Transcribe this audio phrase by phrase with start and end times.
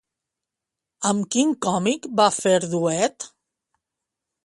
[1.09, 3.33] Amb quin còmic va fer duet?